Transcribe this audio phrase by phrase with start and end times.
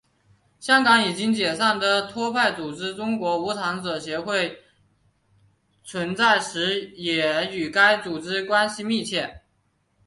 [0.59, 4.63] 香港已解散的托派组织中国无产者协会
[5.83, 9.43] 存在时也与该组织关系密切。